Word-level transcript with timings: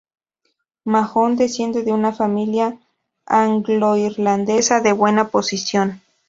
Mahon 0.83 1.35
desciende 1.37 1.83
de 1.83 1.93
una 1.93 2.11
familia 2.11 2.79
angloirlandesa 3.27 4.79
de 4.81 4.93
buena 4.93 5.27
posición. 5.27 6.01